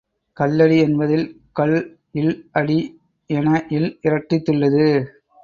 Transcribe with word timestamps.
கல்லடி 0.37 0.77
என்பதில் 0.77 1.25
கல் 1.53 1.75
ல் 2.21 2.33
அடி 2.51 2.79
என 3.29 3.47
ல் 3.75 3.91
இரட்டித்துள்ளது. 4.03 4.85